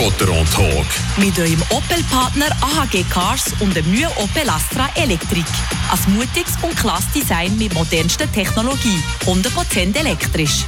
Gotteron 0.00 0.46
Talk. 0.46 0.86
Mit 1.18 1.38
eurem 1.38 1.62
Opel-Partner 1.68 2.46
AHG 2.62 3.04
Cars 3.10 3.52
und 3.60 3.76
dem 3.76 3.84
neuen 3.92 4.08
Opel 4.16 4.48
Astra 4.48 4.88
Elektrik. 4.94 5.44
Ein 5.92 6.14
mutiges 6.14 6.54
und 6.62 6.74
klasse 6.74 7.08
Design 7.14 7.58
mit 7.58 7.74
modernster 7.74 8.32
Technologie. 8.32 8.98
100% 9.26 9.94
elektrisch. 9.98 10.64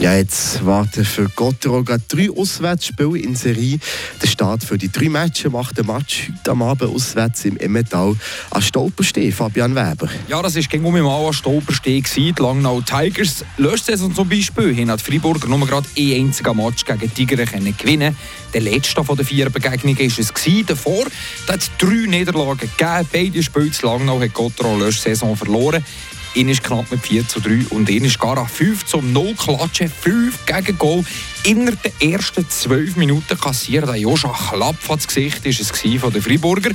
Ja, 0.00 0.16
jetzt 0.16 0.64
warten 0.64 1.04
für 1.04 1.28
gerade 1.28 2.02
drei 2.08 2.30
Auswärtsspiele 2.30 3.18
in 3.18 3.36
Serie. 3.36 3.78
Der 4.22 4.28
Start 4.28 4.64
für 4.64 4.78
die 4.78 4.90
drei 4.90 5.10
Matches 5.10 5.52
macht 5.52 5.76
der 5.76 5.84
Match 5.84 6.30
heute 6.38 6.52
am 6.52 6.62
Abend 6.62 6.90
auswärts 6.90 7.44
im 7.44 7.58
Emmental 7.58 8.16
an 8.50 8.62
Stolperstee, 8.62 9.30
Fabian 9.30 9.74
Weber. 9.74 10.08
Ja, 10.26 10.40
das 10.40 10.56
war 10.56 10.62
gegen 10.62 10.90
mal 10.90 11.26
an 11.26 11.34
Stolperstee. 11.34 12.02
Die 12.16 12.32
Langnau 12.38 12.80
Tigers 12.80 13.44
Löschsaison 13.58 14.14
zum 14.14 14.26
Beispiel 14.26 14.74
haben 14.74 14.96
die 14.96 15.04
Freiburger 15.04 15.48
nur 15.48 15.66
gerade 15.66 15.86
ein 15.98 16.12
einziger 16.12 16.54
Match 16.54 16.86
gegen 16.86 17.12
Tiger 17.12 17.44
können 17.44 17.76
gewinnen 17.76 18.16
Der 18.54 18.62
letzte 18.62 19.04
von 19.04 19.18
den 19.18 19.26
vier 19.26 19.50
Begegnungen 19.50 19.98
war 19.98 20.06
es. 20.06 20.66
Davor 20.66 21.04
hat 21.46 21.60
es 21.60 21.70
drei 21.76 22.06
Niederlagen 22.06 22.58
gegeben. 22.58 23.06
Beide 23.12 23.42
Spiele 23.42 23.70
zu 23.70 23.84
Langnau 23.84 24.18
hat 24.18 24.32
Gottero 24.32 24.78
Löschsaison 24.78 25.36
verloren. 25.36 25.84
Ihn 26.34 26.48
ist 26.48 26.62
knapp 26.62 26.90
mit 26.90 27.00
4 27.00 27.26
zu 27.26 27.40
3 27.40 27.66
und 27.70 27.88
ihn 27.90 28.04
ist 28.04 28.20
gar 28.20 28.46
5 28.46 28.84
zu 28.86 29.02
0 29.02 29.34
klatschen. 29.34 29.90
5 29.90 30.46
gegen 30.46 30.78
Goal. 30.78 31.04
Innerhalb 31.42 31.82
der 31.82 31.92
ersten 32.00 32.48
12 32.48 32.96
Minuten 32.96 33.38
kassiert 33.38 33.88
er 33.88 33.96
ja 33.96 34.16
schon 34.16 34.32
Klapp 34.32 34.76
ins 34.88 35.08
Gesicht 35.08 35.44
ist 35.44 35.60
es 35.60 36.00
von 36.00 36.12
den 36.12 36.22
Freiburger. 36.22 36.70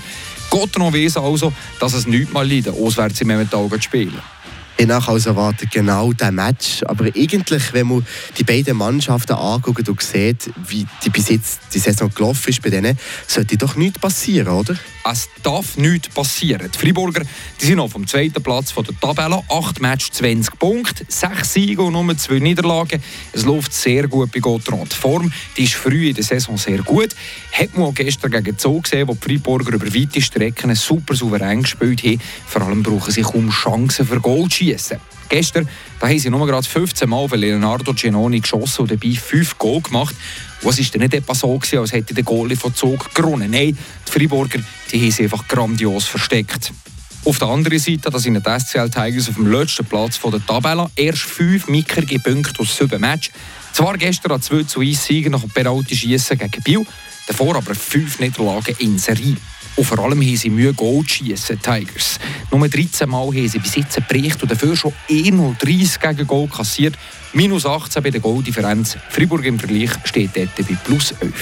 Gott 0.49 0.77
noch 0.77 0.93
weiss 0.93 1.17
also, 1.17 1.53
dass 1.79 1.93
es 1.93 2.05
nicht 2.05 2.33
mal 2.33 2.47
leiden, 2.47 2.73
auswärts 2.73 3.21
im 3.21 3.29
Emmental 3.29 3.69
zu 3.69 3.81
spielen. 3.81 4.21
Danach 4.77 5.07
also 5.07 5.29
erwartet 5.29 5.71
genau 5.71 6.11
dieser 6.11 6.31
Match. 6.31 6.83
Aber 6.83 7.05
eigentlich, 7.05 7.73
wenn 7.73 7.87
man 7.87 8.05
die 8.37 8.43
beiden 8.43 8.77
Mannschaften 8.77 9.33
anschaut 9.33 9.87
und 9.87 10.01
sieht, 10.01 10.51
wie 10.67 10.85
die 11.03 11.09
bis 11.09 11.29
jetzt 11.29 11.59
die 11.73 11.79
Saison 11.79 12.11
gelaufen 12.13 12.49
ist 12.49 12.61
bei 12.61 12.69
denen, 12.69 12.97
sollte 13.25 13.57
doch 13.57 13.75
nichts 13.75 13.99
passieren, 13.99 14.49
oder? 14.49 14.75
Es 15.09 15.29
darf 15.43 15.77
nichts 15.77 16.09
passieren. 16.09 16.69
Die 16.73 16.77
Freiburger 16.77 17.21
die 17.61 17.65
sind 17.65 17.79
auf 17.79 17.93
dem 17.93 18.07
zweiten 18.07 18.41
Platz 18.41 18.71
von 18.71 18.83
der 18.83 18.99
Tabelle. 18.99 19.43
Acht 19.49 19.79
Matches, 19.79 20.11
20 20.11 20.57
Punkte, 20.57 21.05
sechs 21.07 21.53
Siege 21.53 21.83
und 21.83 21.93
nur 21.93 22.17
zwei 22.17 22.39
Niederlagen. 22.39 23.01
Es 23.31 23.45
läuft 23.45 23.71
sehr 23.71 24.07
gut 24.07 24.31
bei 24.31 24.39
Gottrand. 24.39 24.91
Die 24.91 24.97
Form 24.97 25.31
die 25.57 25.63
ist 25.63 25.75
früh 25.75 26.09
in 26.09 26.15
der 26.15 26.23
Saison 26.23 26.57
sehr 26.57 26.79
gut. 26.79 27.15
Hat 27.51 27.77
man 27.77 27.87
auch 27.87 27.93
gestern 27.93 28.31
gegen 28.31 28.57
Zoo 28.57 28.81
gesehen, 28.81 29.07
wo 29.07 29.13
die 29.13 29.37
Freiburger 29.37 29.75
über 29.75 29.93
weite 29.93 30.21
Strecken 30.21 30.73
super 30.75 31.15
souverän 31.15 31.61
gespielt 31.61 32.03
haben. 32.03 32.19
Vor 32.47 32.61
allem 32.63 32.81
brauchen 32.81 33.11
sie 33.11 33.21
kaum 33.21 33.51
Chancen 33.51 34.07
für 34.07 34.21
zu 34.21 34.64
schießen. 34.71 34.99
Gestern 35.29 35.67
da 35.99 36.07
haben 36.07 36.19
sie 36.19 36.29
nur 36.29 36.45
gerade 36.45 36.67
15 36.67 37.09
Mal 37.09 37.27
für 37.27 37.35
Leonardo 37.35 37.93
Genoni 37.93 38.39
geschossen 38.39 38.81
und 38.83 38.91
dabei 38.91 39.15
5 39.15 39.57
Goal 39.57 39.81
gemacht. 39.81 40.15
Was 40.61 40.79
ist 40.79 40.93
denn 40.93 41.01
nicht 41.01 41.13
etwa 41.13 41.33
so 41.33 41.57
gewesen, 41.57 41.79
als 41.79 41.93
hätte 41.93 42.13
der 42.13 42.23
Goalie 42.23 42.55
von 42.55 42.75
Zug 42.75 43.13
gewonnen? 43.13 43.51
Nein, 43.51 43.77
die 44.07 44.11
Freiburger 44.11 44.59
die 44.91 45.01
haben 45.01 45.11
sie 45.11 45.23
einfach 45.23 45.47
grandios 45.47 46.05
versteckt. 46.05 46.71
Auf 47.25 47.39
der 47.39 47.47
anderen 47.47 47.79
Seite, 47.79 48.11
da 48.11 48.19
sind 48.19 48.35
die 48.35 48.59
SCL 48.59 48.89
Tigers 48.89 49.29
auf 49.29 49.35
dem 49.35 49.51
letzten 49.51 49.85
Platz 49.85 50.19
der 50.21 50.45
Tabelle. 50.45 50.89
Erst 50.95 51.21
fünf 51.21 51.67
mickrige 51.67 52.19
Punkte 52.19 52.59
aus 52.59 52.77
sieben 52.77 53.01
Matches. 53.01 53.33
Zwar 53.73 53.97
gestern 53.97 54.33
an 54.33 54.41
2 54.41 54.63
zu 54.63 54.79
1 54.79 55.05
Siegen 55.05 55.31
nach 55.31 55.41
dem 55.41 55.49
Penalty-Schiessen 55.49 56.37
gegen 56.37 56.63
Biel, 56.63 56.85
davor 57.27 57.55
aber 57.55 57.73
fünf 57.73 58.19
Niederlagen 58.19 58.75
in 58.77 58.99
Serie. 58.99 59.35
Und 59.75 59.85
vor 59.85 59.99
allem 59.99 60.21
haben 60.21 60.37
sie 60.37 60.49
Mühe 60.49 60.73
Goal 60.73 61.03
schießen, 61.05 61.61
Tigers. 61.61 62.19
Nur 62.51 62.67
13 62.67 63.09
Mal 63.09 63.27
haben 63.27 63.47
sie 63.47 63.59
bis 63.59 63.75
jetzt 63.75 63.95
gebrecht 63.95 64.41
und 64.41 64.51
dafür 64.51 64.75
schon 64.75 64.93
31 65.09 65.99
gegen 65.99 66.27
Goal 66.27 66.47
kassiert. 66.47 66.97
Minus 67.33 67.65
18 67.65 68.01
bei 68.01 68.11
der 68.11 68.21
Goaldifferenz. 68.21 68.97
Freiburg 69.09 69.43
im 69.45 69.59
Vergleich 69.59 69.91
steht 70.05 70.31
dort 70.35 70.55
bei 70.55 70.63
plus 70.85 71.13
11. 71.19 71.33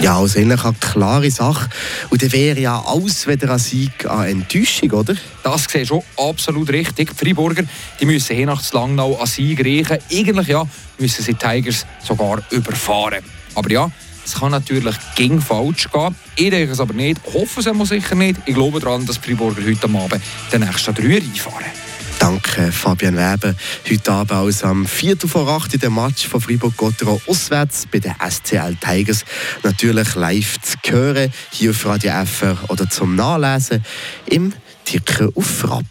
Ja, 0.00 0.18
also 0.18 0.38
eigentlich 0.38 0.64
eine 0.64 0.74
klare 0.74 1.30
Sache. 1.30 1.70
Und 2.10 2.22
dann 2.22 2.32
wäre 2.32 2.60
ja 2.60 2.82
alles 2.86 3.26
wieder 3.26 3.50
ein 3.52 3.58
Sieg 3.58 4.04
an 4.06 4.26
Enttäuschung, 4.26 4.90
oder? 4.90 5.14
Das 5.42 5.64
sehe 5.64 5.86
schon 5.86 6.02
absolut 6.18 6.68
richtig. 6.70 7.16
Die 7.16 7.24
Freiburger 7.24 7.64
die 8.00 8.04
müssen 8.04 8.36
hier 8.36 8.46
nach 8.46 8.62
Langnau 8.72 9.16
an 9.16 9.26
Sieg 9.26 9.60
reichen. 9.60 9.98
Eigentlich 10.10 10.48
ja, 10.48 10.66
müssen 10.98 11.24
sie 11.24 11.32
die 11.32 11.38
Tigers 11.38 11.86
sogar 12.02 12.42
überfahren. 12.50 13.24
Aber 13.54 13.70
ja, 13.70 13.90
es 14.24 14.34
kann 14.34 14.50
natürlich 14.50 14.96
gegen 15.14 15.40
falsch 15.40 15.88
gehen. 15.92 16.14
Ich 16.36 16.50
denke 16.50 16.72
es 16.72 16.80
aber 16.80 16.94
nicht, 16.94 17.20
hoffe 17.32 17.60
es 17.60 17.66
aber 17.66 17.86
sicher 17.86 18.14
nicht. 18.14 18.40
Ich 18.46 18.54
glaube 18.54 18.80
daran, 18.80 19.06
dass 19.06 19.18
Freiburger 19.18 19.62
heute 19.64 19.86
Abend 19.86 20.22
den 20.52 20.60
nächsten 20.60 20.94
drei 20.94 21.18
reinfahren. 21.18 21.66
Danke, 22.18 22.72
Fabian 22.72 23.16
Weber. 23.16 23.54
Heute 23.90 24.12
Abend 24.12 24.32
aus 24.32 24.62
am 24.62 24.86
4. 24.86 25.16
vor 25.26 25.46
8 25.46 25.74
in 25.74 25.80
dem 25.80 25.94
Match 25.94 26.26
von 26.26 26.40
Fribourg-Gottero 26.40 27.20
auswärts 27.26 27.86
bei 27.90 27.98
den 27.98 28.14
SCL 28.14 28.76
Tigers. 28.76 29.24
Natürlich 29.62 30.14
live 30.14 30.56
zu 30.62 30.78
hören, 30.90 31.30
hier 31.50 31.72
auf 31.72 31.84
Radio 31.84 32.24
FR 32.24 32.56
oder 32.68 32.88
zum 32.88 33.14
Nachlesen 33.14 33.84
im 34.26 34.54
Ticker 34.84 35.28
auf 35.34 35.70
Rapp. 35.70 35.84